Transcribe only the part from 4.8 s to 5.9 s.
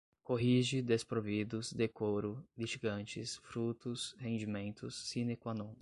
sine qua non